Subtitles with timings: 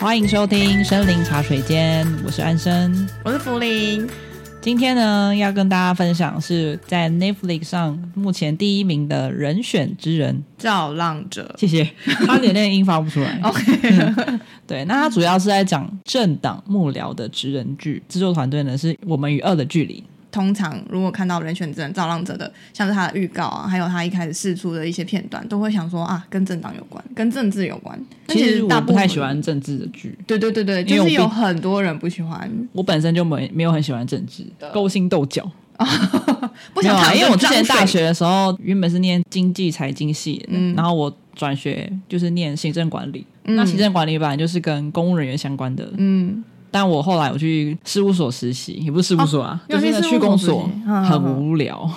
[0.00, 4.08] 欢迎收听《森林茶水间》，我是安生，我是福林。
[4.60, 11.52] 今天呢，要跟大家分享是在 Netflix 上目前第一名的人选之人——造浪者。
[11.58, 11.84] 谢谢，
[12.24, 13.40] 差点那个音发不出来。
[13.42, 14.38] OK，
[14.68, 20.04] 对，那他主要是在讲政党幕僚的职人剧，制作团队呢是我们与恶的距离。
[20.30, 27.98] 通常如果看到人选之人造浪者的，像是他的预告啊，还有他一开始试出的一些片段，都会想说啊，跟政党有关，跟政治有关。
[28.28, 30.16] 其实我不太喜欢政治的剧。
[30.26, 32.50] 对对对对，就是有很多人不喜欢。
[32.72, 35.50] 我本身就没没有很喜欢政治，勾心斗角。
[36.74, 43.24] 不想谈，因为我之前大学的时候原本是念经济财经系，嗯，然后我转学就是念行政管理。
[43.44, 46.44] 嗯、那行政管理本来就是跟公务人员相关的，嗯。
[46.70, 51.88] 但我后来我去事务所实习，也不是事务所啊，哦、就是去公所，很无聊。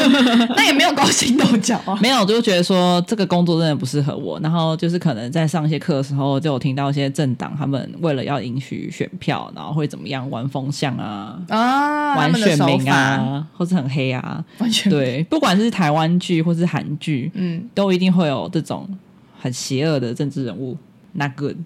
[0.54, 4.38] 那也没有勾心斗角啊， 没有，就觉得说这个工作真的不适合我。
[4.40, 18.86] 然后就是可能在上一些课的时候，就有听到一些政党他们为了要赢取选票，然后会怎么样玩风向啊，啊玩选民啊，或是很黑啊，完全对，不管是台湾剧或是韩剧，嗯，都一定会有这种
[19.40, 20.76] 很邪恶的政治人物
[21.12, 21.56] ，not good。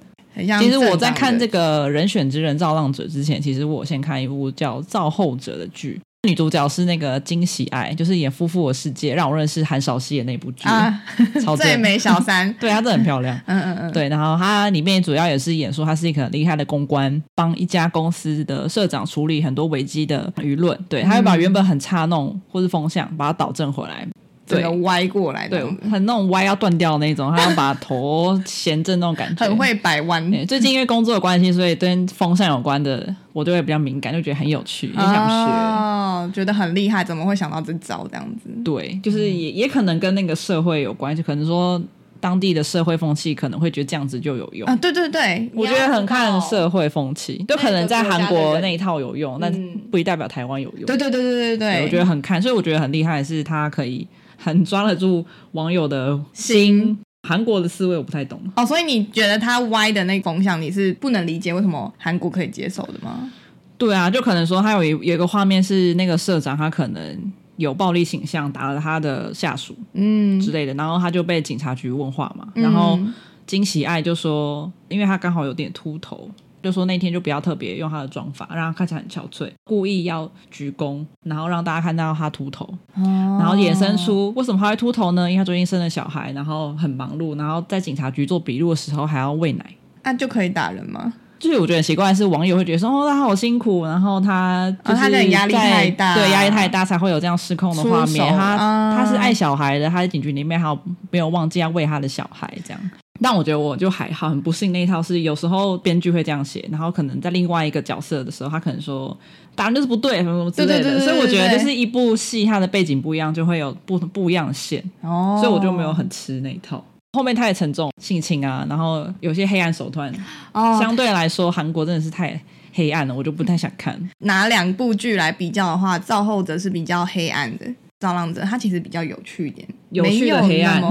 [0.61, 11.03] 其实我在看这个人选之人造浪者之前，其实我先看一部叫《造后者》的剧，女主角是那个金喜爱，就是演《夫妇的世界》，让我认识韩少熙的那部剧，啊、
[11.45, 24.07] 超 正最美小三， 对，她真的很漂亮， 嗯嗯嗯，对，然后她里面主要也是演说她是一个很厉害的公关，帮一家公司的社长处理很多危机的舆论，对，她会把原本很差弄或是风向，把它导正回来。
[24.47, 30.31] 对，歪过来的，对，很那种歪要断掉的那种，他要把头衔正那种感觉，很会摆弯。
[30.47, 35.53] 最近因为工作的关系，所以跟风扇有关的，我就会比较敏感，就觉得很有趣，也想学。
[35.53, 38.51] 哦，觉得很厉害，怎么会想到这招这样子？
[38.63, 41.81] 对，就是也也可能跟那个社会有关系，可能说
[42.21, 44.77] 当地的社会风气可能会觉得这样子就有用啊。
[44.77, 49.51] 对对对，我觉得很看社会风气，就可能在韩国那一套有用，但
[49.91, 50.85] 不一代表台湾有用。
[50.85, 54.07] 对对对对对对，我觉得很看，所以我觉得很厉害是他可以。
[54.43, 56.99] 很抓得住网友的心，
[57.29, 58.41] 韩国的思维我不太懂。
[58.57, 63.31] 哦，所以你觉得他歪的那个风向你是不能理解，为什么韩国可以接受的吗？
[63.79, 70.41] 对啊，就可能说他有一有一个画面是那个社长他可能有暴力倾向，打了他的下属，嗯。
[70.41, 72.99] 之类的，然后他就被警察局问话嘛，然后
[73.47, 76.31] 金喜爱就说，因为他刚好有点秃头。
[76.63, 82.65] 就说那天就不要特别用他的妆法，让他看起来很憔悴，故意要鞠躬，然后让大家看到他秃头，
[82.95, 85.31] 哦、然后衍生出为什么他会秃头呢？
[85.31, 89.67] 因为他最近生了小孩，然后很忙碌，然后在警察局做笔录的时候还要喂奶，
[90.05, 91.13] 那、啊、就可以打人吗？
[91.39, 98.33] 就是我觉得很奇怪的是，网友会觉得说哦，他好辛苦，然后他就是在、哦、他压力太大，对，压力太大才会有这样失控的画面。
[98.33, 100.79] 他、嗯、他是爱小孩的，他在警局里面还有
[101.11, 102.81] 没有忘记要喂他的小孩这样。
[103.23, 109.17] 但我觉得我就还好，很不幸那一套是有时候编剧会这样写，然后可能在另外一个角色的时候，他可能说
[109.55, 111.01] 答案就是不对，什么什么之类的。
[111.01, 114.83] 所以我觉得就是一部戏，它的背景不一样，就会有不不一样的线。
[115.03, 116.85] 哦，所以我就没有很吃那一套。
[117.15, 120.11] 后面太沉重，性侵啊，然后有些黑暗手段，
[120.53, 122.41] 哦，相对来说韩国真的是太
[122.73, 123.99] 黑暗了，我就不太想看。
[124.21, 127.67] 拿两部剧来比较的话，《造后者》是比较黑暗的。
[128.03, 130.83] 造浪者，它其实比较有趣一点，有趣的黑暗。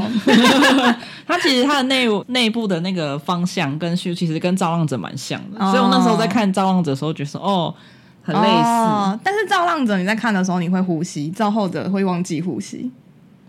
[1.27, 7.75] 它 其实它的内内部的那个方向跟虚其实跟造浪者蛮像的，哦、所以我那时候在看造浪者的时候，觉得说哦，
[8.23, 8.69] 很类似。
[8.69, 12.89] 哦、但是造浪者你在看的时候你会呼吸，造后者会忘记呼吸。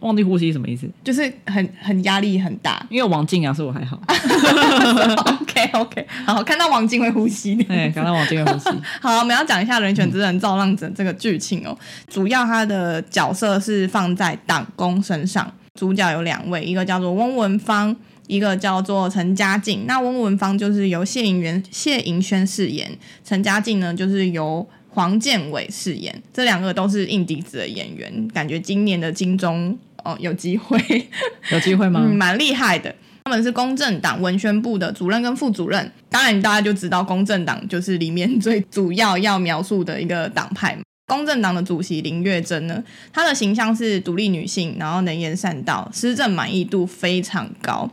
[0.02, 0.86] 忘记呼吸什么意思？
[1.02, 2.84] 就是很很压力很大。
[2.90, 3.98] 因为王静啊，所以我还好。
[5.40, 7.54] OK OK，好，看到王静会呼吸。
[7.54, 8.68] 对，看到王静会呼吸。
[9.00, 11.70] 好，我们要讲一下《人选之人造浪者》这个剧情哦。
[11.70, 17.94] 嗯、主要他的角色是放在党工身上，主角有两位，一个叫做翁文芳，
[18.26, 19.86] 一个叫做陈嘉静。
[19.86, 22.90] 那翁文芳就是由谢盈元、谢盈轩饰演，
[23.24, 26.22] 陈嘉静呢就是由黄建伟饰演。
[26.32, 29.78] 这两个都是硬底子的演员，感觉今年的金钟。
[30.04, 30.78] 哦，有机会，
[31.50, 32.00] 有机会吗？
[32.04, 32.94] 嗯，蛮厉害的。
[33.24, 35.92] 他们是公正党文宣部的主任跟副主任。
[36.10, 40.76] 当然，大家就知道公正党就是里面最主要要描述的一个党派。
[41.06, 42.82] 公正党的主席林月珍呢，
[43.12, 47.88] 她的形象是独立女性，然后能言善道，施政满意度非常高，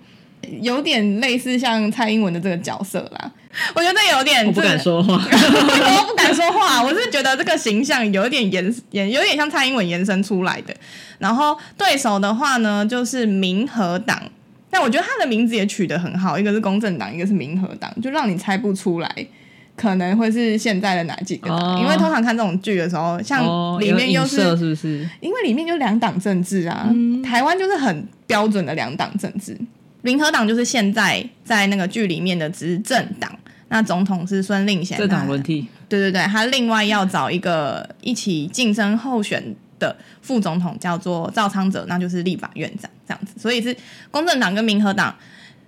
[0.61, 3.31] 有点类似像蔡英文的这个角色啦。
[3.73, 6.83] 我觉得有点，我不敢说话， 我不敢说话。
[6.83, 10.73] 我是觉得这个形象有点延延，有点像蔡英文延伸出来的。
[11.17, 14.21] 然后对手的话呢，就是民和党。
[14.69, 19.27] 但我觉得他的名字也取得很好，一个是公正党，一个是民和党，就让你猜不出来
[19.75, 21.57] 可能会是现在的哪几个党。
[21.57, 23.43] 哦、因为通常看这种剧的时候，像
[23.79, 25.09] 里面又是、哦、是不是？
[25.21, 29.57] 因为里面就两党政治啊，嗯、台湾就是很标准的两党政治。
[30.01, 33.37] 民和党就是现在在那个剧里面的执政党，
[33.67, 35.67] 那总统是孙令贤，政党轮替。
[35.87, 43.33] 对对对，他另外要找一个一起竞争候选的副总统，叫做赵昌泽，那就是立法院长这样子。
[43.39, 43.75] 所以是
[44.11, 45.15] 公正党跟民和党，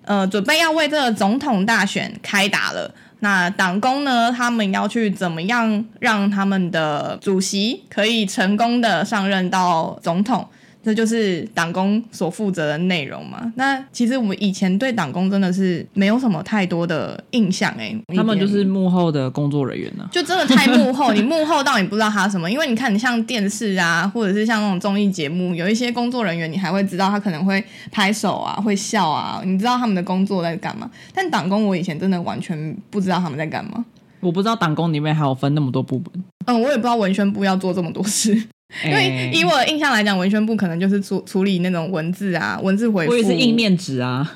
[0.03, 2.93] 呃，准备要为这个总统大选开打了。
[3.23, 10.47] 那党工呢，他们要去怎么样让他们的主席可以成功的上任到总统？
[10.83, 13.53] 这就是党工所负责的内容嘛？
[13.55, 30.89] 那其实我们以前对党工真的是没有什么太多的印象哎、欸，他们就是幕后的工作人员呢、啊，就真的太幕后，你幕后到你不知道他什么，因为你看你像电视啊，或者是像那种综艺节目，有一些工作人员你还会知道他可能会拍手啊，会笑啊，你知道他们的工作在干嘛？
[31.13, 33.85] 但党工我以前真的完全不知道他们在干嘛，
[34.19, 38.35] 我不知道党工里面还有分那么多部门，嗯，我也不知道文宣部要做这么多事。
[38.85, 43.11] 因为以我的印象来讲，文宣部可能就是处处理那种文字啊，文字回复。
[43.11, 44.31] 我也是印面纸啊，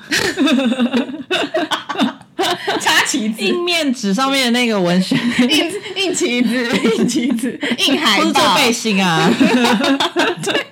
[2.80, 3.42] 插旗子。
[3.42, 5.18] 印面纸上面的那个文宣，
[5.48, 9.30] 印印旗子，印旗子，印海报，或者做背心啊。
[10.42, 10.66] 对。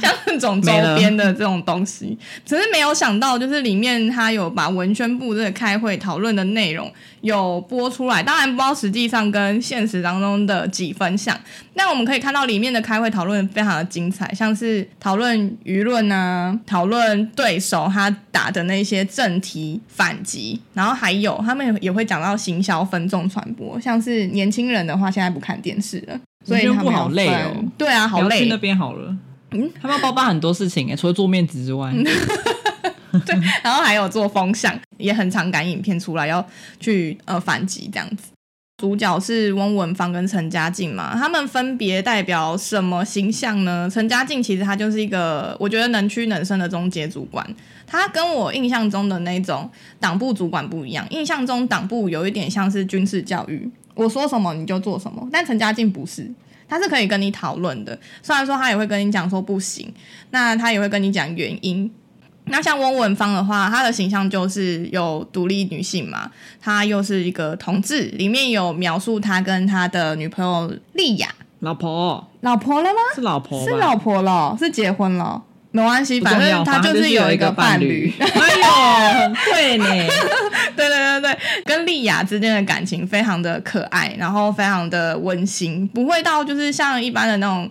[0.00, 6.90] 像那种周边的这种东西，只是没有想到，就是里面他有把文宣部这个开会讨论的内容
[7.24, 8.22] 有播出来。
[8.22, 11.34] 当然不知道实际上跟现实当中的几分像，
[11.72, 27.64] 那我们可以看到里面的开会讨论非常的精彩，像是讨论舆论啊，讨论对手他打的那些正题反击，然后还有他们也会讲到行销分众传播，像是年轻人的话现在不看电视了，所以他们好累哦。
[27.78, 28.40] 对啊，好累。
[28.40, 29.16] 去那边好了。
[29.52, 31.90] 嗯，他们要包办很多事情哎，除了做面子之外，
[33.26, 36.44] 对，然后还有做风向，也很常赶影片出来要
[36.80, 38.24] 去呃反击这样子。
[38.78, 43.88] 主角是翁文芳跟陈嘉静嘛，他们分别代表什么形象呢？
[43.90, 47.46] 陈嘉静其实他就是一个我觉得能屈能伸的中阶主管，
[47.86, 49.70] 他跟我印象中的那种
[50.00, 51.06] 党部主管不一样。
[51.10, 56.28] 印象中党部有一点像是军事教育，我说什么你就做什么，但陈嘉静不是。
[56.66, 59.92] 他是可以跟你讨论的，虽然说他也会跟你讲说不行，
[60.30, 61.88] 那他也会跟你讲原因。
[62.46, 66.30] 那像翁文芳的话，她的形象就是有独立女性嘛，
[66.60, 71.28] 她又是一个同志，里面有描述他跟他的女朋友丽雅，
[71.60, 73.00] 老婆，老婆了吗？
[73.14, 75.42] 是老婆，是老婆了，是结婚了。
[75.70, 78.12] 没关系，反正他就是有一个伴侣。
[78.20, 79.86] 哎呦，很会呢！
[80.76, 87.68] 对对对对，跟丽雅之间的感情非常的可爱，然后非常的温馨，不会到就是像一般的那种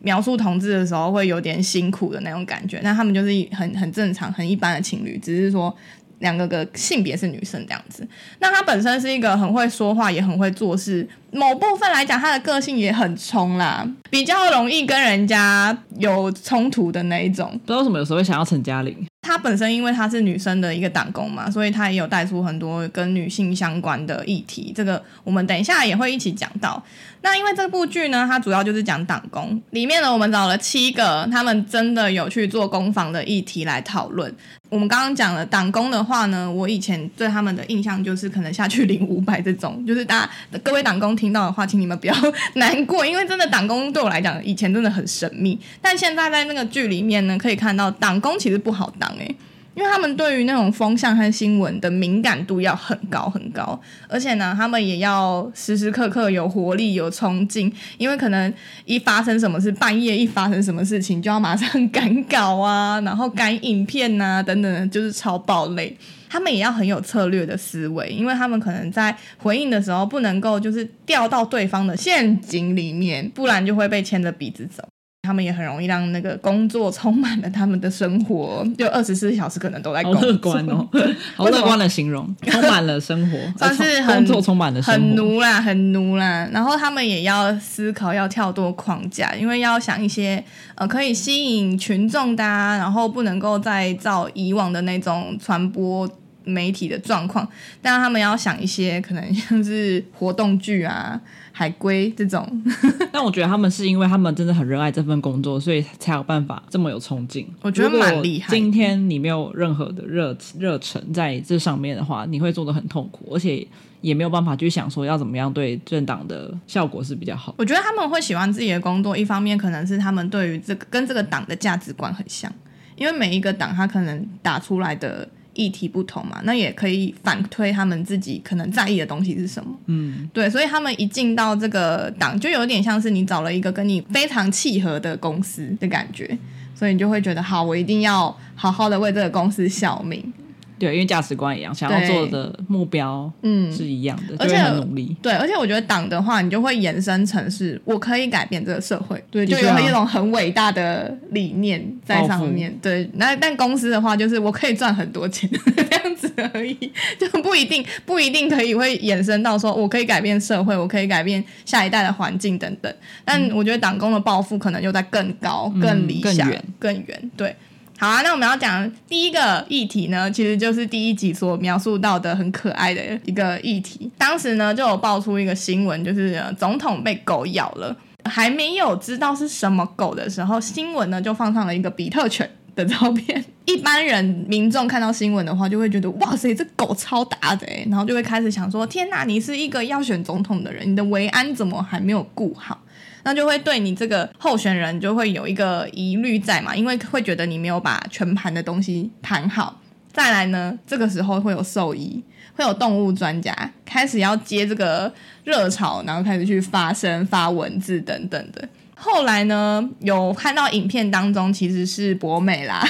[0.00, 2.80] 描述同志的时候会有点辛苦的那种感觉。
[2.82, 5.74] 那他们就是很很正常、很一般的情侣，只是说。
[6.20, 8.08] 两个个性别是女生这样子，
[8.38, 11.06] 那他本身是一个很会说话，也很会做事。
[11.30, 17.50] 某部分来讲，他的个性也很冲啦，比较容易跟人家有冲突的那一种。
[17.66, 18.96] 不知道为什么有时候会想要陈嘉玲。
[19.26, 24.72] 她本身因为她是女生的一个党工嘛，所以她也有带出很多跟女性相关的议题。
[24.74, 26.82] 这个我们等一下也会一起讲到。
[27.22, 34.32] 那因为这部剧呢，它主要就是讲党工，里面呢我们找了七个他们真的有去做工坊的议题来讨论。
[34.68, 42.14] 我们刚刚讲了党工的话呢，我以前对他们的印象就是可能下去领五百这种，就是大家各位党工听到的话，请你们不要
[42.54, 49.34] 难过，因为真的党工对我来讲以前真的很神秘，但现在在那个剧里面呢，可以看到党工其实不好当诶。
[49.76, 53.78] 因为他们对于那种风向和新闻的敏感度要很高很高，
[54.08, 57.70] 而且呢，他们也要时时刻刻有活力、有冲劲。
[57.98, 58.52] 因为可能
[58.86, 65.94] 一发生什么事，半夜一发生什么事情，就要马上赶稿啊，然后赶影片啊等等，就是超爆累。
[66.30, 74.82] 他们也要很有策略的思维，因为他们可能在回应的时候不能够就是掉到对方的陷阱里面，不然就会被牵着鼻子走。
[75.26, 80.20] 他们也很容易让那个工作充满了他们的生活， 就二十四小时可能都在工作。
[80.20, 80.88] 好乐观哦，
[81.34, 86.48] 好乐观的形容，充满了生活， 算是工作充满了生活，很奴啦，很奴啦。
[86.52, 90.42] 然后他们也要思考，要跳脱框架，因为要想一些
[90.76, 96.08] 呃可以吸引群众的啊，然后不能够再照以往的那种传播
[96.44, 97.46] 媒体的状况，
[97.82, 101.20] 但他们要想一些可能像是活动剧啊。
[101.58, 102.46] 海龟这种，
[103.10, 107.48] 但我觉得他们是因为他们真的很热爱这份工作，所以才有办法这么有冲劲。
[107.62, 108.54] 我觉得蛮厉害。
[108.54, 113.66] 今天你没有任何的热热忱在这上面的话，你会做的很痛苦，而且
[114.02, 117.54] 也没有办法去想说要怎么样对政党的效果是比较好。
[117.56, 122.52] 我觉得他们会喜欢自己的工作，一方面可能是他们对于这个跟这个党的价值观很像，
[122.96, 125.26] 因为每一个党他可能打出来的。
[125.56, 129.76] 议题不同嘛，那也可以反推他们自己可能在意的东西是什么。
[129.86, 136.38] 嗯，对，所以他们一进到这个党，就有点像是你找了一个跟你非常契合的公司的感觉，
[136.74, 140.32] 所以你就会觉得好，我一定要好好的为这个公司效命。
[140.78, 145.16] 对，因为价值观一样，想要做的目标嗯是一样的，而且很努力。
[145.22, 152.76] 对，而且我觉得党的话，你就会延伸成是我可以改变这个社会，对，就有一种很伟大的理念在上面。
[152.82, 162.92] 对，那但公司的话，就是我可以赚很多钱 这样子而已，就不一定不一定可以会延伸到说我可以改变社会，我可以改变下一代的环境等等。
[163.24, 167.30] 但我觉得党工的抱负可能又在更高、更理想、嗯、更远。
[167.36, 167.56] 对。
[167.98, 174.10] 好啊，那我们要讲第一个议题呢，其实就是第一集所描述到的很可爱的一个议题。
[174.18, 183.42] 当时呢，就有爆出一个新闻，就是总统被狗咬了，还没有知道是什么狗的时候，新闻呢就放上了一个比特犬的照片。
[183.64, 192.78] 一般人民众看到新闻的话，就会觉得哇塞，这狗超大的诶，然后就会开始想说，天哪，你是一个要选总统的人，你的维安怎么还没有顾好？
[193.26, 199.80] 那就会对你这个候选人就会有一个疑虑在嘛，因为会觉得你没有把全盘的东西盘好。
[200.12, 202.22] 再来呢，这个时候会有兽医，
[202.54, 203.52] 会有动物专家
[203.84, 208.68] 开始要接这个热潮，然后开始去发声、发文字等等的。
[208.94, 212.86] 后来呢，有看到影片当中其实是博美啦，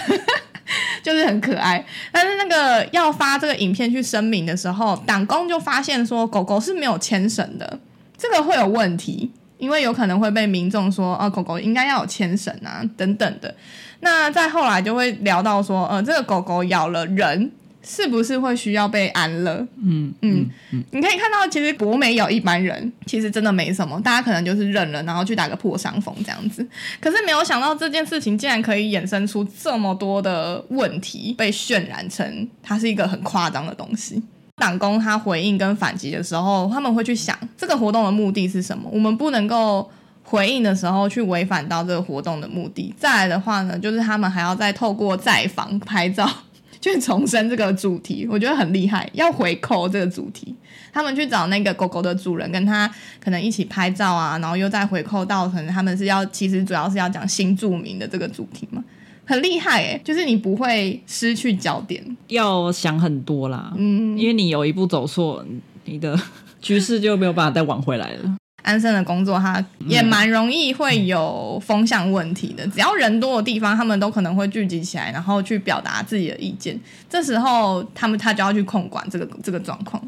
[1.02, 1.82] 就是很可爱。
[2.12, 7.80] 但是那个要发这个影片去声明的时候，党工就发现说狗狗是没有牵绳的，
[8.18, 9.32] 这个会有问题。
[9.58, 13.54] 因为有可能会被民众说，呃，狗狗应该要有牵绳啊，等等的。
[14.00, 17.50] 那再后来就会聊到说，呃，这个狗狗咬了人，
[17.82, 19.66] 是不是会需要被安乐？
[19.82, 20.84] 嗯嗯嗯。
[20.92, 26.66] 你可以看到，其实博美咬一般人，其实真的没什么，大家可能就是认了，然后去打个破伤风这样子。
[27.00, 34.22] 可是没有想到这件事情竟然可以衍生出这么多的问题，被渲染成它是一个很夸张的东西。
[34.58, 38.88] 党工他回应跟反击的时候，他们会去想这个活动的目的是什么？
[38.90, 39.88] 我们不能够
[40.24, 42.94] 回应的时候去违反到这个活动的目的。
[42.96, 46.26] 再来的话呢，就是他们还要再透过在访拍照
[46.80, 50.54] 去重申这个主题，我觉得很厉害，要回扣这个主题。
[50.90, 52.90] 他们去找那个狗狗的主人，跟他
[53.22, 58.82] 可能一起拍照啊，然后又再回扣到可能他们是要其实主要是要讲新住民的这个主题嘛。
[59.26, 65.44] 很厉害哎，就是你不会失去焦点，要想很多啦，嗯，因为你有一步走错，
[65.84, 66.18] 你的
[66.62, 68.36] 局势就没有办法再挽回来了。
[68.62, 76.76] 安生的工作，他也蛮容易会有风向问题的，只要人多的地方，他们都可能会聚集起来，然后去表达自己的意见，
[77.08, 80.02] 这时候他们他就要去控管这个这个状况。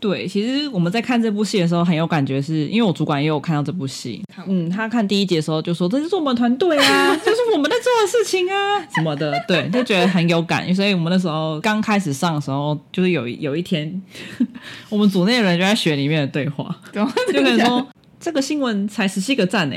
[0.00, 4.22] 对，其实我们在看这部戏的时候很有感觉是，是因为我主管也有看到这部戏。
[4.48, 10.74] 嗯，他看第一集的时候就说：“这是我们团队啊， 这是我们在做的事情啊，什么的。”对，就觉得很有感。
[10.74, 14.02] 所以我们那时候刚开始上的时候，就是有有一天，
[14.88, 17.86] 我们组内的人就在学里面的对话，就可能说
[18.18, 19.76] ：“这个新闻才十七个赞呢。”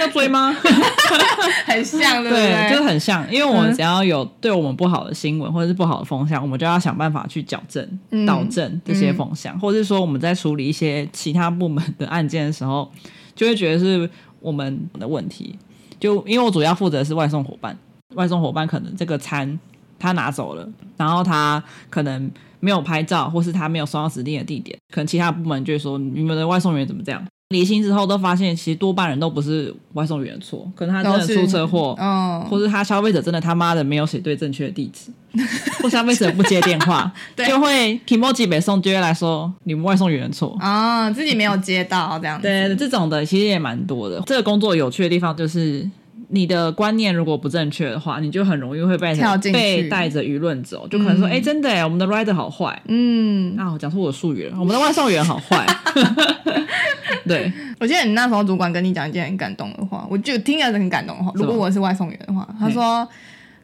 [0.00, 0.54] 要追吗？
[1.66, 2.52] 很像，对不对？
[2.52, 3.30] 对，就是很像。
[3.32, 12.90] 因为我们只要有对我们不好的新闻或者是不好的风向，我们就要想办法去矫正、导正这些风向，嗯嗯、或者是说我们在处理一些其他部门的案件的时候，
[13.34, 14.08] 就会觉得是
[14.40, 15.58] 我们的问题。
[15.98, 17.76] 就因为我主要负责的是外送伙伴，
[18.14, 19.58] 外送伙伴可能这个餐
[19.98, 27.24] 他拿走了，然后他可能没有拍照，或是他没有送到指定的地点，可能其他部门就会说你们的外送员怎么这样？
[27.50, 35.10] 离心之后都发现，其实多半人都不是外送员的错，可能他真的出车祸，嗯，或是他消费者真的他妈的没有写对正确的地址，
[35.80, 37.46] 或消费者不接电话， 对。
[37.46, 40.56] 就会 Kimoji 北送就会来说你们外送员的错。
[40.58, 44.20] 啊，自己没有接到这样子，对，这种的其实也蛮多的。
[44.26, 45.88] 这个工作有趣的地方就是。
[46.28, 49.14] 你的观念如果不正确的话，你就很容易会被
[49.52, 51.34] 被带着舆论走，就可能说，哎、嗯。
[51.34, 55.64] 欸，真的哎，我们的 rider 好坏，嗯，啊，我讲出我的术语了，我们的外送员好坏，
[57.26, 61.30] 对， 我记得你那时候主管跟你讲一件很感动的话，我就听了很感动的话。
[61.34, 63.08] 如果我是外送员的话，他说，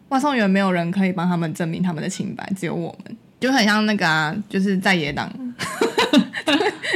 [0.09, 5.31] 外送员没有人可以帮他们证明他们的清白，只有我们，就很像那个啊，就是在野党。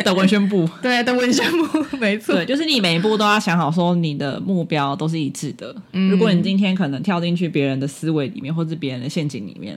[0.04, 5.74] 的文宣部， 对的文宣部，没错，对，就是你每一步都要想好，说你的目标都是一致的。
[5.92, 9.76] 嗯、如果你今天可能跳进去别人的思维里面，或者别人的陷阱里面，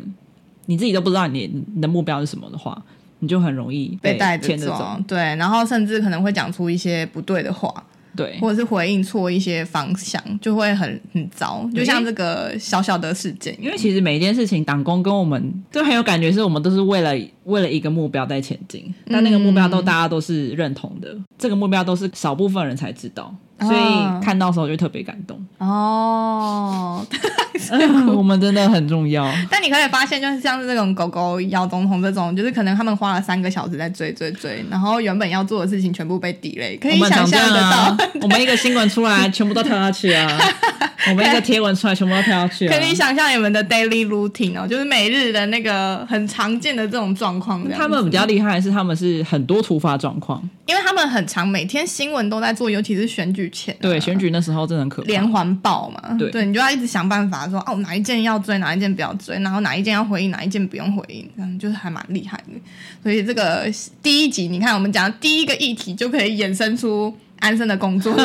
[0.66, 2.80] 你自己都不知道你你的目标是什么的话，
[3.20, 4.98] 你就很容易被带着走。
[5.08, 7.72] 对，然后甚至可能会讲出一些不对的话。
[8.16, 11.70] 对，或者是回应错一些方向，就会很很糟。
[11.74, 17.12] 就像这个小小的事件，因为其实每一件事情，党工跟我们就很有感觉，是我们都是为了
[17.44, 23.34] 为了一个目标在前进，但那个目标都大家都是认同的，嗯、这个目标都是少部分人才知道。
[23.62, 27.06] 所以看到时候就特别感动哦，
[28.16, 29.30] 我们真的很重要。
[29.52, 37.98] 但你可以发现，就是像是这种狗狗咬总统这种，就是可能他们花了三个小时在追追追，然后原本要做的事情全部被 delay，可以想象得到。
[38.22, 40.28] 我们一个新闻出来，全部都跳下去啊！
[41.08, 42.78] 我们一个贴文出来，全部都跳下去了。
[42.78, 47.68] 可以想象你们的 daily routine 哦，就是每日的那个很常见的这种状况。
[47.70, 53.82] 他们比较厉害的是，他们是很多突发状况，因为他们很常每天新闻都在做，尤其是选举前、啊。
[53.82, 55.08] 对，选举那时候真的很可怕。
[55.08, 62.54] 连环爆嘛，对，对你就要一直想办法说，哦，哪一件要追，哪一件不要追，然后哪一件要回应，哪一件不用回应，这样就是还蛮厉害的。
[63.02, 63.66] 所以这个
[64.04, 67.16] 第一集，你看我们讲第一个议题就可以衍生出。
[67.40, 68.16] 安生的工作，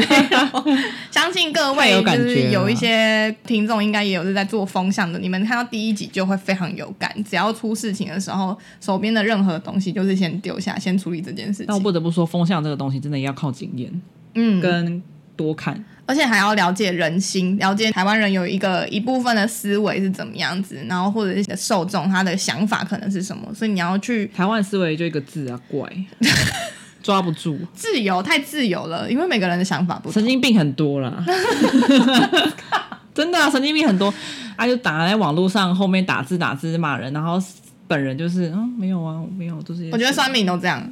[1.11, 7.13] 相信各位就是有一些听众应该也有是在做风向的，你们看到第一集就会非常有感。
[7.25, 11.67] 只要出事情的时候，手边的任何东西就是先丢下，先处理这件事情。
[11.67, 14.03] 但我不得不说，风向这个东西真的要靠经验，
[14.35, 15.03] 嗯，跟
[15.37, 25.89] 多看，而且还要了解人心，了解台湾人有一个一部分的思维是怎么样子，然后或者是受众他的想法可能是什么，所以你要去台湾思维就一个字啊，怪。
[27.05, 30.13] 抓不住，自由太自由了，因为每个人的想法不同。
[30.15, 31.23] 神经病很多啦，
[33.15, 34.13] 真的啊，神经病很多，
[34.57, 37.39] 啊，就打在网络上，后面打字打字骂人，然后
[37.87, 39.91] 本人就是嗯，没有啊，没有，就是。
[39.93, 40.83] 我觉得酸民都这样。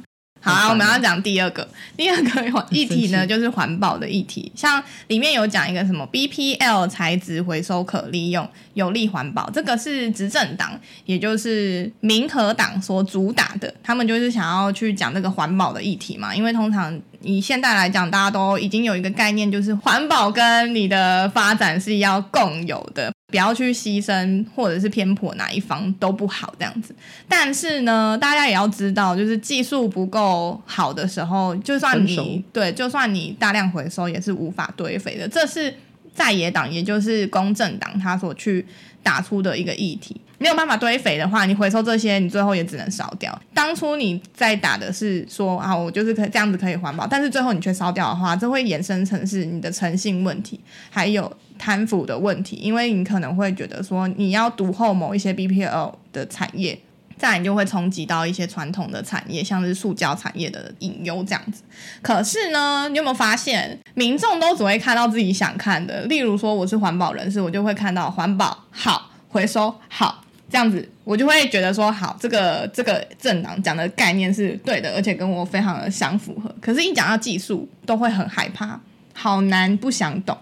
[0.43, 4.51] 好啊，我们要讲第二个，第二个议题呢，就是环保的议题。
[4.53, 9.49] 像里面有讲一个什么 BPL 材质回收可利用，有利环保。
[9.51, 16.35] 这个是执政党，也就是民和党所主打的，他们就是想要去讲这个环保的议题嘛。
[16.35, 23.13] 因为通常以现在来讲，大家都已经有一个概念，就是环保跟你的发展是要共有的。
[23.33, 26.93] 不要去牺牲或者是偏颇哪一方都不好这样子，
[27.27, 35.27] 但是呢，大家也要知道，就是技术不够好的时候，就算你对，就算你大量回收也是无法堆肥的。
[35.27, 35.73] 这是
[36.13, 38.63] 在野党，也就是公正党他所去
[39.01, 40.21] 打出的一个议题。
[40.37, 43.41] 没有办法堆肥的话，你回收这些，你最后也只能烧掉。
[43.51, 50.59] 当初你在打的是说啊，我就是可这样子可以环保，但是最后你却烧掉的话，这会衍生成是你的诚信问题，
[50.91, 51.35] 还有。
[51.63, 56.77] 贪腐的问题，因为你可能会觉得说你要独厚某一些 BPL 的产业，
[57.17, 61.63] 再你就会冲击到一些传统的产业，像是塑胶产业的隐忧这样子。
[62.01, 66.01] 可是呢，你有没有发现，民众都只会看到自己想看的？
[66.07, 76.53] 例如说，我是环保人士，我就会看到环保好，回收好这样子，我就会觉得说好，这个这个政党讲的概念是对的，而且跟我非常的相符合。
[76.59, 78.77] 可是，一讲到技术，都会很害怕，
[79.13, 80.37] 好难，不想懂。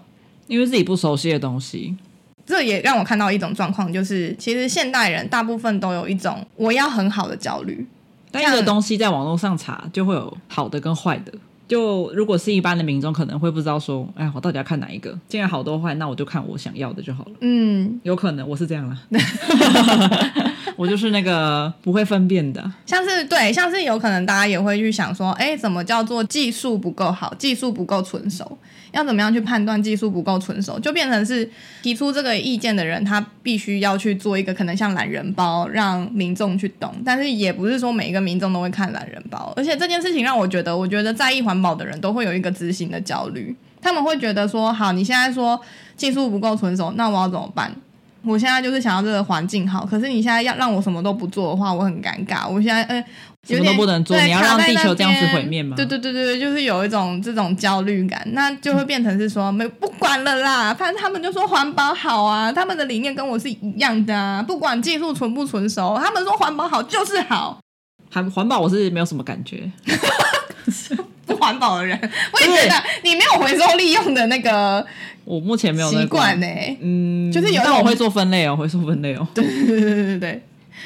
[0.46, 1.96] 因为自己不熟悉的东西，
[2.44, 7.86] 这也让我看到一种状况，就是其实现代人大部分都有一种我要很好的焦虑。
[8.30, 11.32] 但一个东西在网络上查，就会有好的跟坏的。
[11.68, 15.18] 就如果是一般的民众，可能会不知道说，哎，我到底要看哪一个？
[15.28, 17.30] 既然好多坏，那我就看我想要的就好了。
[17.40, 18.98] 嗯，有可能我是这样了。
[20.76, 28.58] 我就是那个不会分辨的，像是对，像是有可能大家也会去想说，哎，怎么叫做技术不够好，技术不够纯熟？
[28.92, 30.78] 要怎么样去判断技术不够纯熟？
[30.78, 31.50] 就变成是
[31.82, 36.94] 提出这个意见的人，他必须要去做一个可能像懒人包，让民众去懂。
[37.02, 39.50] 但是也不是说每一个民众都会看懒人包。
[39.56, 43.56] 而且这件事情让我觉得，我觉得在意环保的人都会有一个执行的焦虑。
[43.80, 45.58] 他们会觉得说，好，你现在说
[45.96, 47.74] 技术不够纯熟，那我要怎么办？
[48.24, 52.48] 我现在就是想要这个环境好，可是你现在要让我什么都不做的话，我很尴尬。
[52.48, 53.04] 我现在呃。
[53.44, 55.74] 什么都不能做，你要让地球这样子毁灭吗？
[55.74, 67.58] 对对对对，就是有一种这种焦虑感，那就会变成是说没不管了啦，反正他们就说环保好啊，他们的理念跟我是一样的啊，不管技术纯不纯熟，他们说环保好就是好。
[68.12, 69.68] 环环保我是没有什么感觉，
[71.32, 71.98] 不环保的人，
[72.32, 74.84] 我也觉得你没有回收利用的那个，
[75.24, 76.46] 我目前没有习惯呢。
[76.80, 79.26] 嗯，就是有，但我会做分类哦， 会做分类哦。
[79.34, 80.42] 对对对对对对。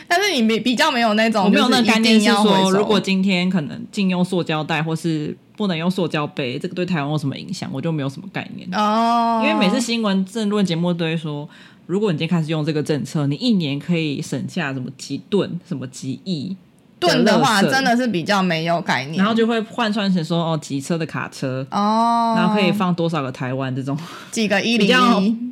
[0.09, 7.69] 但是你没比较没有那种，我没有那个概念是说，如果今天可能禁用塑胶袋，或是不能用塑胶杯，这个对台湾有什么影响？
[7.73, 9.43] 我就没有什么概念哦。
[9.43, 11.49] 因为每次新闻政论节目都会说，
[11.87, 16.55] 如果你今天开始用这个政策，你一年可以省下什么几吨、什么几亿
[16.99, 19.17] 吨的话，真的是比较没有概念。
[19.17, 23.97] 然后就会换算成说，哦，几车的卡车哦，然后可以放多少个台湾这种
[24.31, 25.47] 几个一零一。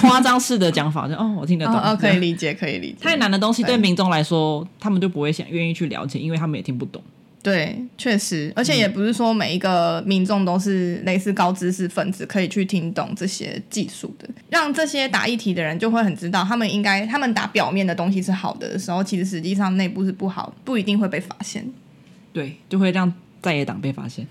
[0.00, 2.96] 夸张式的讲法，就哦，我听得懂，哦，可以理解，可以理解。
[3.02, 7.02] 太难的东西对民众来说，他们就不会想愿意去了解，因为他们也听不懂。
[7.40, 14.28] 对，确实，而且也不是说每一个民众都是类似高知识分子，可以去听懂这些技术的。
[14.50, 21.64] 让这些打议题的人就会很知道，他们应该，他们打表面的东西是好的的时候，其实实际上内部是不好，不一定会被发现。
[22.34, 24.26] 对，就会让在野党被发现。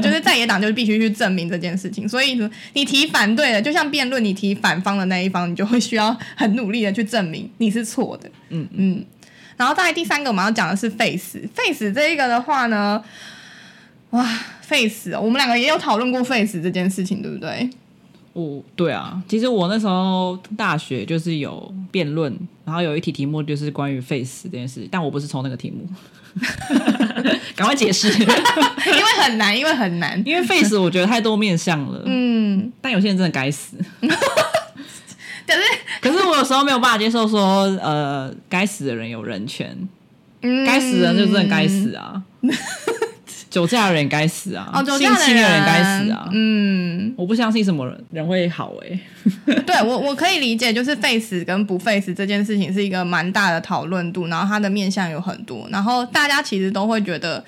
[0.00, 2.38] 就是在野党就必须去证明这件事情，所以
[2.74, 8.30] 你提反对的，就像辩论，你提反方的那一方，你就会需要很努力的去证明你是错的。
[8.50, 9.04] 嗯嗯。
[9.58, 13.02] 然后再来第三个，我们要讲的是 face，face 这一个的话呢，
[14.10, 14.26] 哇
[14.62, 17.68] ，，face，，我们两个也有讨论过 face 这件事情，对不对？
[18.34, 22.32] 哦对啊，其实我那时候大学就是有辩论，
[22.64, 25.84] 然后有一题题目就是关于 face 这件事，但我不是抽那个题目，
[27.56, 33.76] 赶快解释， 因为很难，因为很难，因为 face 我觉得太多面向了，嗯，但有些人真的该死，
[36.10, 39.76] 可是我有时候没有办法接受说，呃，该死的人有人权，
[40.42, 42.22] 嗯，该死的人就真的该死啊。
[43.50, 44.70] 酒驾的人该死啊！
[44.74, 46.28] 哦，性侵的人该死啊！
[46.34, 49.00] 嗯，我不相信什么人人会好哎、
[49.46, 49.54] 欸。
[49.66, 57.42] 对我，我可以理解，就是废死跟不废死这件事情是一个蛮大的讨论度，然后它的面向有很多，然后大家其实都会觉得。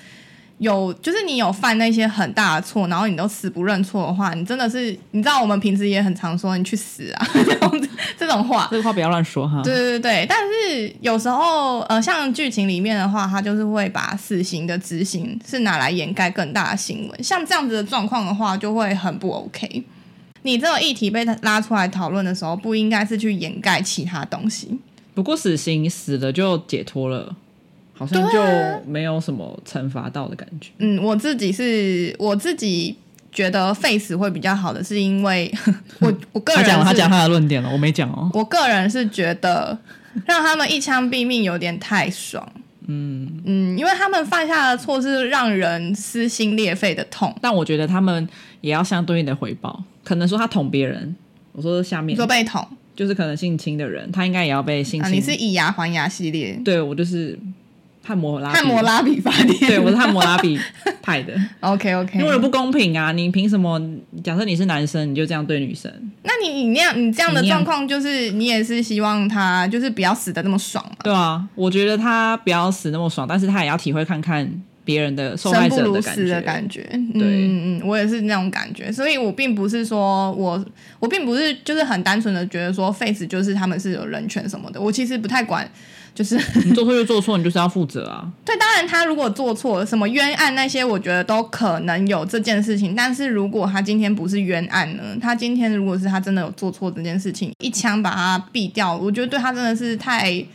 [0.61, 9.59] 有，就是你有犯那些很大的错，然后你都死不认错的话，你真的是，你知道我们平时也很常说你去死啊 这种这种话，这个话不要乱说哈。
[9.63, 19.83] 对对对，但是有时候呃，像剧情里面的话，他就是会把死刑的执行是拿来掩盖更大的新闻，像这样子的状况的话，就会很不 OK。
[20.43, 24.79] 你这个议题被他拉出来讨论的时候，不应该是去掩盖其他东西。
[25.15, 27.35] 不过死刑死了就解脱了。
[28.01, 28.41] 好像就
[28.89, 30.71] 没有什么惩罚到的感觉。
[30.79, 32.95] 嗯，我自己是我自己
[33.31, 35.53] 觉得 face 会比较好的，是因为
[36.01, 38.27] 我我个人他讲他讲他的论点了，我没讲哦。
[38.33, 39.77] 我个人是觉得
[40.25, 42.51] 让他们一枪毙命有点太爽。
[42.87, 48.27] 嗯嗯，因为他们犯下的错是让人撕心裂肺的痛，但我觉得他们
[48.61, 49.83] 也要相对应的回报。
[50.03, 51.15] 可能说他捅别人，
[51.51, 55.03] 我说下面说被捅，就是可能性侵的人，他应该也要被性侵。
[55.03, 56.59] 啊，你是以牙还牙系列？
[56.65, 57.37] 对，我就是。
[58.03, 60.59] 汉摩拉汉摩拉比法典，对，我是汉摩拉比
[61.01, 61.33] 派的。
[61.61, 63.11] OK OK，因为不公平啊！
[63.11, 63.79] 你凭什么？
[64.23, 65.91] 假设你是男生，你就这样对女生？
[66.23, 70.95] 那你你那样你这样的状况，就是你也是希望他就是不要死的那么爽嘛？
[71.03, 74.51] 对啊，我觉得他不要死那么爽，但是他也要体会看看
[74.83, 76.27] 别人的受害者的感觉。
[76.27, 76.81] 的感觉。
[77.13, 80.63] 对，嗯嗯，我也是那种感觉，所以我并不是说我
[80.99, 85.69] 我并不是就是很单纯的觉得说 face 就是他们是有人权什么的，我其实不太管。
[86.13, 88.29] 就是 你做错就做错，你就是要负责啊。
[88.43, 92.93] 对，当然他如果做错什么冤案那些，我觉得都可能有这件事情。
[92.93, 95.03] 但是如果他今天不是冤案呢？
[95.21, 100.45] 他今天如果是他真的有做错这件事情，一枪把他毙掉，我觉得对他真的是太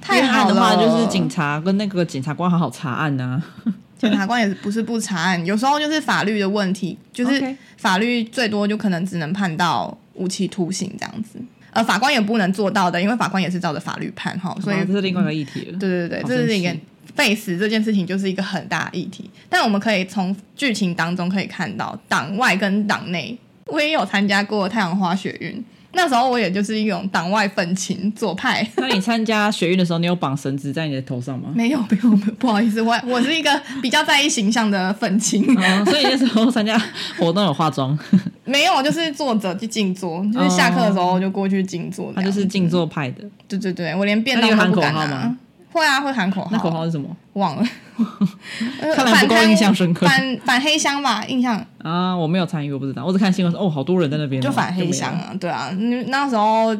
[0.00, 0.54] 太好了。
[0.54, 3.42] 的话就是警察跟那个检察官好好查案呐。
[3.98, 11.38] 检察官也不是不查案，有时候就是法律的问题，就是法律最多就可能只能判到无期徒刑这样子。
[11.72, 15.78] 呃，法官也不能做到的，因为法官也是照着法律判哈，所以这是另外一个议题了。
[15.78, 16.74] 对对对，这是一个
[17.14, 19.28] 废死这件事情就是一个很大的议题。
[19.50, 25.62] 但我们可以从剧情当中可以看到，党外跟党内，我也有参加过太阳花学运。
[25.92, 28.66] 那时候我也就是一种党外愤青左派。
[28.76, 31.50] 那你参加学运的时候，你有绑绳子在你的头上吗？
[31.54, 33.50] 没有，没有，不好意思，我我是一个
[33.82, 36.80] 比较在意形象的愤青，哦，所以那时候参加
[37.18, 37.98] 活动有化妆？
[38.44, 42.12] 没有，就是坐着去静坐，就是下课的时候就过去静坐。
[42.14, 43.24] 他就是静坐派的。
[43.46, 45.36] 对对对，我连便当都不敢拿。
[45.72, 46.48] 会啊，会喊口号。
[46.52, 47.08] 那口号是什么？
[47.34, 47.64] 忘了。
[48.94, 50.06] 看来不够印象深刻。
[50.06, 51.64] 反反黑箱吧，印象。
[51.78, 53.04] 啊，我没有参与，我不知道。
[53.04, 54.40] 我只看新闻说，哦，好多人在那边。
[54.42, 55.70] 就反黑箱啊，对啊。
[56.08, 56.76] 那时候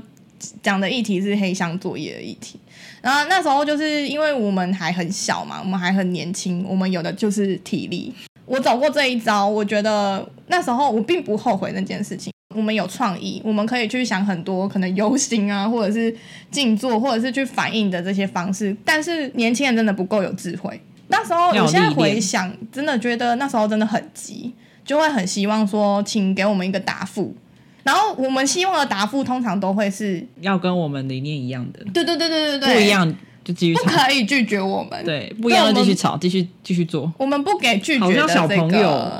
[0.63, 2.59] 讲的议题是黑箱作业的议题。
[3.03, 8.13] 然后那时候就是因为我们还很小嘛，我们还很年轻，我们有的就是体力。
[8.51, 12.33] 我走过这一招，我觉得那时候我并不后悔那件事情。
[12.53, 16.13] 我们有创意，我们可以去想很多可能游行啊，或者是
[16.51, 18.77] 静坐，或者是去反应的这些方式。
[18.85, 20.81] 但是年轻人真的不够有智慧。
[21.07, 24.53] 那时候我现在回想，真的觉得那时候真的很急，
[24.85, 27.33] 就会很希望说，请给我们一个答复。
[27.85, 31.85] 然后我们希望的答复通常都会是要跟我们理念一样的。
[31.95, 33.15] 对对对对对对，不一样
[33.51, 33.83] 就继续吵。
[33.83, 35.05] 不可以拒绝我们。
[35.05, 37.13] 对，不一样就继续吵，继续继续做。
[37.19, 38.23] 我们不给拒绝的这个。
[38.23, 39.11] 好像小朋友。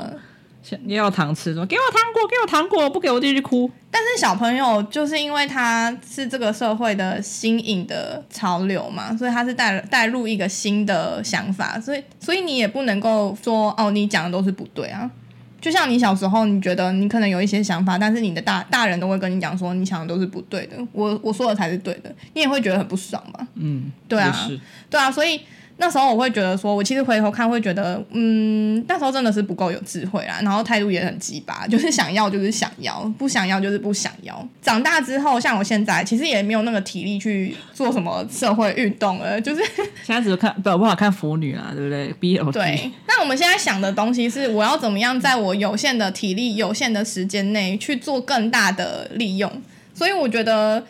[0.85, 3.69] 你要糖吃，说给我糖果，给我糖果，不给我继续哭。
[3.89, 15.09] 但是小朋友就是因为他是这个社会的新颖的潮流嘛，所以他是带带入一个新的想法，所以所以你也不能够说哦，你讲的都是不对啊。
[15.61, 23.47] 就像你小时候，你觉得你可能有一些想法，但是你的大大人都会跟你讲说，你想的都是不对的，我我说的才是对的，你也会觉得很不爽吧。
[23.55, 24.49] 嗯，对啊，
[24.89, 25.39] 对啊，所以。
[25.81, 34.47] 那时候我会觉得说，我其实回头看会觉得，嗯，那时候真的是不够有智慧啦，然后态度也很鸡巴， 就是想要就是想要，不想要就是不想要。
[34.61, 39.63] 长大之后，像我现在，其实也没有那个体力去做什么社会运动了， 就是
[40.03, 42.91] 现在只是看不不好看腐女啊，对不对？BL 对。
[43.07, 49.51] 那我们现在想的东西是，我要怎么样在我有限的体力、有限的时间内去做更大的利用？
[49.95, 50.85] 所以我觉得。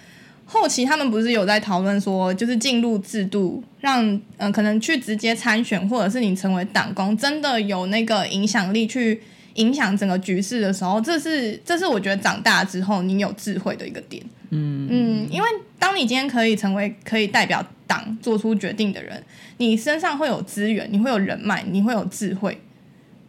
[0.51, 9.21] 后期他们不是有在讨论说，就是进入制度，让嗯、呃、可能去直接参选，或者是你成为党工，真的有那个影响力去
[9.53, 14.21] 影响整个局势的时候，这是这是我觉得长大之后你有智慧的一个点。
[14.49, 15.47] 嗯嗯，因为
[15.79, 19.23] 当你今天可以成为可以代表党做出决定的人，
[19.55, 22.59] 你身上会有资源，你会有人脉，你会有智慧。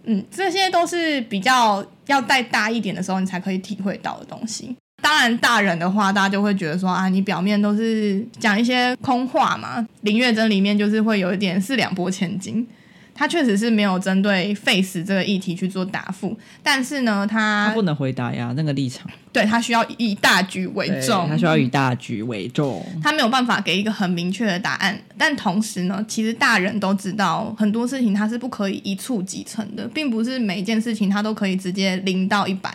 [0.02, 4.74] 嗯，这些都是比较要再大一点的时候，你才可以体会到的东西。
[5.02, 9.86] 当然，大人的话，大家就会觉得说啊，你表面都是讲一些空话嘛。
[10.00, 12.66] 林月珍里面就是会有一点四两拨千斤。
[13.14, 24.98] 他确实是没有针对废死这个议题去做答复，但是呢，他他不能回答呀，那个立场，对，他需要以大局为重，他需要以大局为重，他没有办法给一个很明确的答案。
[25.18, 32.74] 但同时呢，其实大人都知道很多事情他是不可以一蹴即成的，并不是每一件事情他都可以直接零到一百，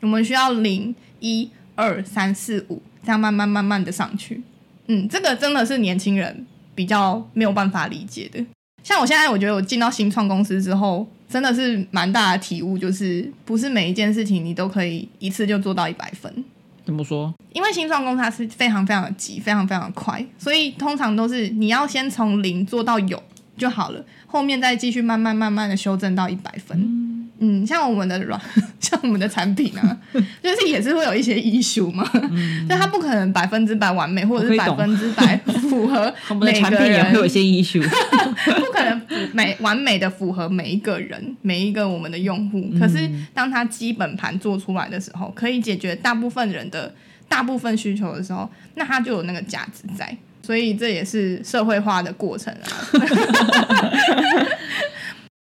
[0.00, 4.42] 我们需要零一二三四五这样慢慢慢慢的上去。
[4.88, 8.44] 嗯，这个真的是年轻人比较没有办法理解的。
[8.82, 16.44] 像我现在，我觉得我进到新创公司之后，真的是蛮大的体悟，就是不是每一件事情你都可以一次就做到一百分。
[16.84, 17.32] 怎么说？
[17.52, 23.22] 因为新创公司它是非常非常的急，非常非常的快，所以通常都是你要先从零做到有
[23.56, 26.76] 就好了，后面再继续慢慢慢慢的修正到一百分。
[26.80, 28.40] 嗯嗯，像我们的软，
[28.78, 29.98] 像我们的产品啊，
[30.40, 36.14] 就是也是会有一些 issue 嘛，嗯、就它不可能百分之百完美，或者是百分之百符合每个人。
[36.28, 39.02] 我们的产品也会有一些 issue， 不可能
[39.32, 42.64] 每完美的符合每一个人，每一个我们的用户。
[42.72, 46.94] 嗯、可是当它基本盘做出来的时候，可以解决大部分人的
[47.28, 50.16] 大部分需求的时候，那它就有那个价值在。
[50.44, 52.66] 所以这也是社会化的过程啊。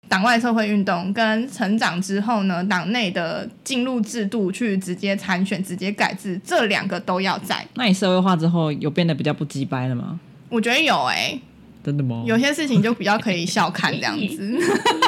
[0.08, 7.66] 党外社会运动跟成长之后呢，党内的进入制度去直接参选、直接改制，这两个都要在。
[7.74, 10.20] 那你社会化之后有变得比较不鸡掰了吗？
[10.48, 11.40] 我觉得有哎、欸，
[11.82, 12.22] 真的吗？
[12.24, 14.58] 有些事情就比较可以笑看这样子。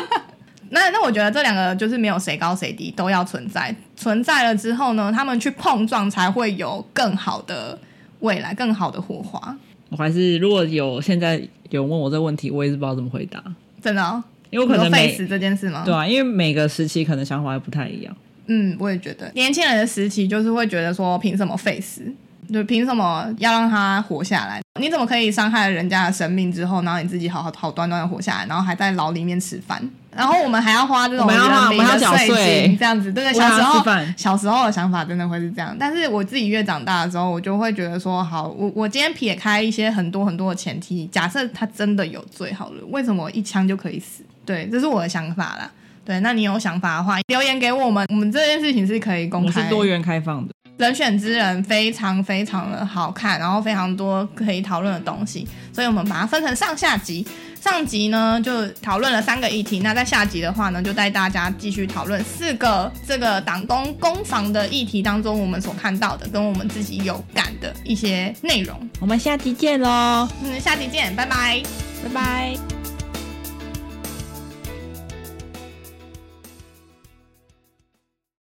[0.70, 3.74] 那那我觉得这两个就是没有谁高谁低，都要存在。
[3.96, 7.78] 存在了之后呢，他们去碰撞才会有更好的
[8.20, 9.56] 未来，更好的火花。
[9.90, 11.36] 我还是如果有现在
[11.70, 13.42] 有人问我这个问题，我也是不知道怎么回答。
[13.80, 14.22] 真的、哦。
[14.50, 15.82] 因为可能废死这件事吗？
[15.84, 18.16] 对啊，因为每个时期可能想法会不太一样。
[18.46, 22.02] 嗯，我也觉得年轻人的时期就是会觉得说，凭什么废死？
[22.50, 24.62] 就凭什么要让他活下来？
[24.80, 29.78] 你怎么可以伤害了人家的生命之后，然后你自己好好好端端的活下来，然后还在牢里面吃饭？
[30.16, 33.34] 然后我们还要花这种人民的税金，这样子，对对。
[33.34, 33.84] 小时候
[34.16, 44.24] 小时候的想法真的会是这样，但是我自己越长大的时候，我就会觉得说，好，我我今天撇开一些很多很多的前提，假设他真的有罪好了，为什么一枪就可以死？
[44.48, 45.70] 对，这是我的想法啦。
[46.06, 48.06] 对，那你有想法的话，留言给我们。
[48.08, 50.54] 我们这件事情是可以公开，是多元开放的。
[50.78, 57.26] 人选之人非常非常的好看，然后非常多可以讨论的东西，所以我们把它分成上下集。
[57.60, 68.74] 上集呢就讨论了三个议题，那在下集的话呢，就带大家继续讨论四个这个党工攻防的议题当中，我们所看到的跟我们自己有感的一些内容。
[68.98, 70.26] 我们下集见喽！
[70.42, 71.60] 嗯，下集见，拜拜，
[72.02, 72.77] 拜拜。